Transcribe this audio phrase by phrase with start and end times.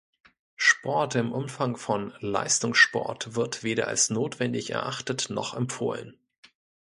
[0.55, 6.17] Sport im Umfang von Leistungssport wird weder als notwendig erachtet noch empfohlen.